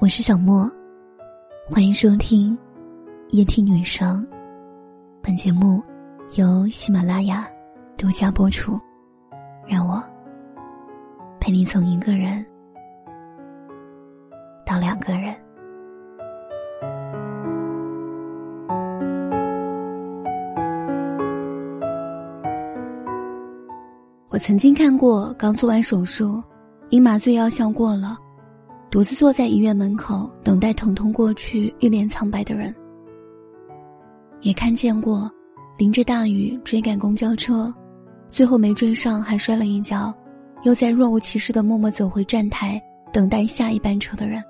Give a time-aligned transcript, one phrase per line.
[0.00, 0.66] 我是小莫，
[1.68, 2.56] 欢迎收听
[3.32, 4.26] 夜听女生。
[5.20, 5.82] 本节目
[6.38, 7.46] 由喜马拉雅
[7.98, 8.80] 独家播出。
[9.68, 10.02] 让我
[11.38, 12.42] 陪你从一个人
[14.64, 15.36] 到两个人。
[24.30, 26.42] 我曾经看过刚做完手术，
[26.88, 28.16] 因麻醉药效过了，
[28.90, 32.74] 独自坐在医院门口等待疼痛过去、一脸苍白的人。
[34.40, 35.30] 也看见过
[35.78, 37.72] 淋着大雨追赶公交车。
[38.28, 40.14] 最后没追上，还摔了一跤，
[40.62, 42.80] 又在若无其事的默默走回站台，
[43.12, 44.42] 等待下一班车的人。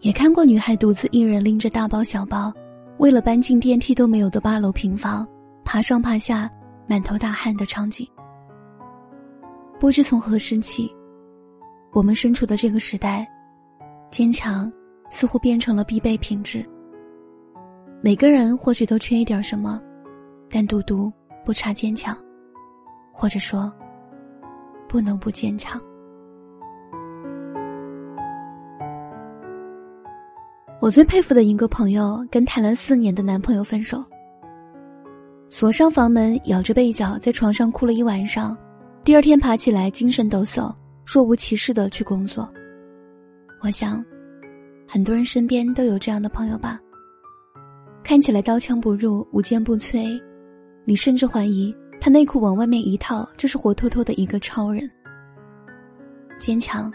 [0.00, 2.50] 也看过女孩独自一人拎着大包小包，
[2.96, 5.26] 为了搬进电梯都没有的八楼平房，
[5.62, 6.50] 爬上爬下，
[6.86, 8.06] 满头大汗的场景。
[9.78, 10.90] 不知从何时起，
[11.96, 13.26] 我们身处的这个时代，
[14.10, 14.70] 坚强
[15.08, 16.62] 似乎变成了必备品质。
[18.02, 19.80] 每个人或许都缺一点什么，
[20.50, 21.10] 但独独。
[21.42, 22.14] 不差坚强，
[23.12, 23.72] 或者说，
[24.88, 25.80] 不能不坚强。
[30.80, 34.04] 我最佩服的一个朋友，跟谈了四年的男朋友分手，
[35.48, 38.54] 锁上房门，咬着被角，在床上哭了一晚上。
[39.04, 40.74] 第二天爬起来，精神抖擞，
[41.06, 42.52] 若无其事的去工作。
[43.62, 44.04] 我想，
[44.88, 46.80] 很多人身边都有这样的朋友吧。
[48.02, 50.20] 看起来刀枪不入，无坚不摧。
[50.84, 54.88] 你甚至怀疑他内裤往外面一套就是活脱脱的一个超人。
[56.38, 56.92] 坚强，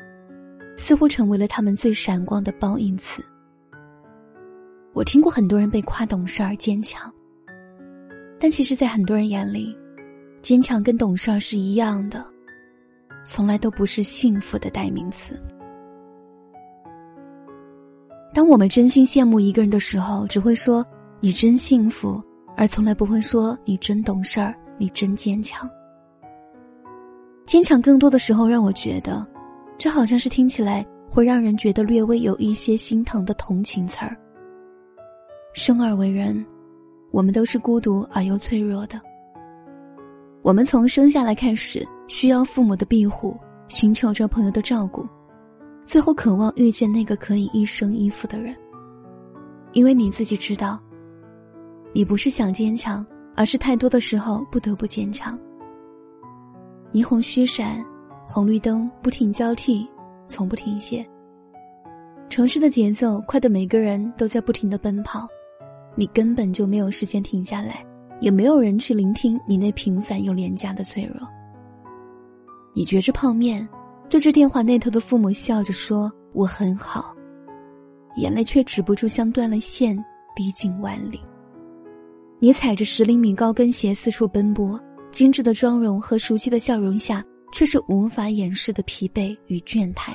[0.77, 3.23] 似乎成为了他们最闪光的报应词。
[4.93, 7.11] 我听过很多人被夸懂事儿、坚强，
[8.39, 9.75] 但其实，在很多人眼里，
[10.41, 12.25] 坚强跟懂事儿是一样的，
[13.23, 15.39] 从来都不是幸福的代名词。
[18.33, 20.85] 当我们真心羡慕一个人的时候，只会说
[21.19, 22.21] 你真幸福。
[22.57, 25.67] 而从来不会说你真懂事儿，你真坚强。
[27.45, 29.25] 坚强更多的时候让我觉得，
[29.77, 34.15] 这好像是听起来会让人觉得略微有一些心疼的同情词儿。
[35.53, 36.45] 生而为人，
[37.11, 38.99] 我们都是孤独而又脆弱的。
[40.41, 43.39] 我们从生下来开始，需要父母的庇护，
[43.69, 45.07] 寻求着朋友的照顾，
[45.85, 48.53] 最后渴望遇见那个可以一生依附的人。
[49.71, 50.77] 因为你自己知道。
[51.93, 55.39] 你不是想坚强，而是太多的时候不得不坚强。
[56.91, 57.81] 霓虹虚闪，
[58.27, 59.87] 红绿灯不停交替，
[60.27, 61.09] 从不停歇。
[62.27, 65.25] 城市的节奏快得每个人都在不停的奔跑，
[65.95, 67.85] 你根本就没有时间停下来，
[68.19, 71.25] 也没有人去聆听你那平凡又廉价的脆弱。
[72.73, 73.67] 你嚼着泡面，
[74.09, 77.15] 对着电话那头的父母笑着说：“我很好。”
[78.17, 79.97] 眼泪却止不住像断了线，
[80.35, 81.19] 逼近万里。
[82.39, 84.79] 你踩着十厘米高跟鞋四处奔波，
[85.11, 87.23] 精致的妆容和熟悉的笑容下，
[87.53, 90.13] 却是无法掩饰的疲惫与倦怠。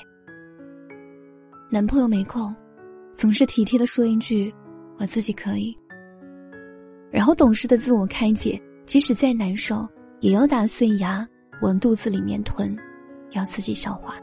[1.70, 2.54] 男朋友没空，
[3.14, 4.52] 总是体贴的说一句
[4.98, 5.76] ：“我自己可以。”
[7.10, 9.86] 然后懂事的自我开解，即使再难受，
[10.20, 11.26] 也要打碎牙
[11.60, 12.76] 往肚子里面吞，
[13.32, 14.14] 要自己消化。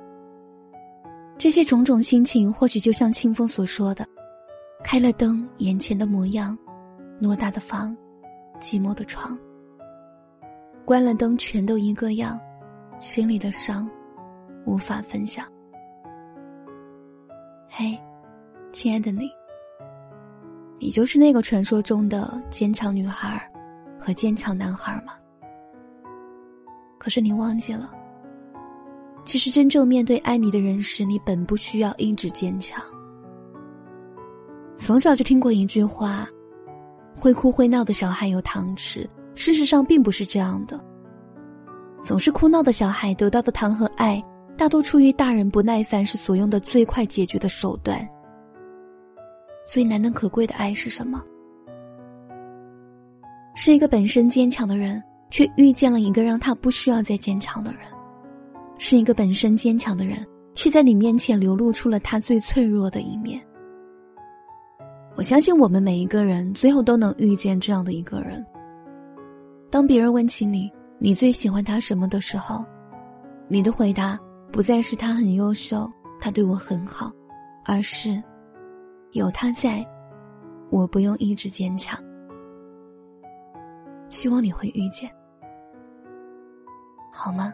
[1.37, 4.07] 这些种种心情，或许就像清风所说的
[4.83, 6.57] ：“开了灯，眼前的模样。”
[7.21, 7.95] 偌大的房，
[8.59, 9.37] 寂寞的床，
[10.83, 12.37] 关了灯，全都一个样，
[12.99, 13.89] 心里的伤，
[14.65, 15.45] 无法分享。
[17.69, 17.97] 嘿，
[18.73, 19.29] 亲爱的你，
[20.79, 23.49] 你就是那个传说中的坚强女孩
[23.97, 25.13] 和坚强男孩吗？
[27.03, 27.91] 可是你忘记了，
[29.25, 32.81] 其实真正面对爱你的人时，你本不需要一直坚强。
[34.77, 36.25] 从小就听过一句话。
[37.15, 40.83] 会哭会闹的小孩有糖吃，事实上并不是这样的。
[42.01, 44.19] 总是哭闹的小孩得到的糖和爱，
[44.57, 48.03] 大多出于大人不耐烦时所用的最快解决的手段。
[49.63, 51.23] 最难能可贵的爱是什么？
[53.53, 55.01] 是一个本身坚强的人，
[55.33, 57.81] 却遇见了一个让他不需要再坚强的人；
[58.77, 63.43] 是一个本身坚强的人，却在你面前流露出了他最脆弱的一面。
[65.15, 68.45] 我相信我们每一个人最后都能遇见这样的一个人。
[69.71, 72.63] 当别人问起你，你最喜欢他什么的时候，
[73.47, 74.19] 你的回答
[74.51, 75.91] 不再是他很优秀，
[76.21, 77.11] 他对我很好，
[77.65, 78.21] 而是
[79.13, 79.83] 有他在，
[80.69, 81.99] 我不用一直坚强。
[84.09, 85.09] 希望你会遇见，
[87.15, 87.53] 好吗？